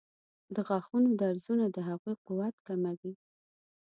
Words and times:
د 0.55 0.57
غاښونو 0.67 1.09
درزونه 1.21 1.65
د 1.71 1.77
هغوی 1.89 2.15
قوت 2.25 2.55
کموي. 2.67 3.13